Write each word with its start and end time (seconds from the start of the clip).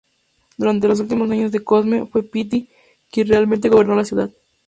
Durante 0.57 0.87
los 0.87 0.99
últimos 0.99 1.29
años 1.29 1.51
de 1.51 1.63
Cosme 1.63 2.07
fue 2.07 2.23
Pitti 2.23 2.67
quien 3.11 3.27
realmente 3.27 3.69
gobernó 3.69 3.95
la 3.95 4.03
ciudad. 4.03 4.31